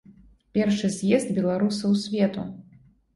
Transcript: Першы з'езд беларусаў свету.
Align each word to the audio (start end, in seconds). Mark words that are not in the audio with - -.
Першы 0.55 0.87
з'езд 0.95 1.29
беларусаў 1.39 1.91
свету. 2.05 2.47